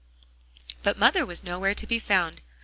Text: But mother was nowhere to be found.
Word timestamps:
But 0.81 0.97
mother 0.97 1.27
was 1.27 1.43
nowhere 1.43 1.75
to 1.75 1.85
be 1.85 1.99
found. 1.99 2.41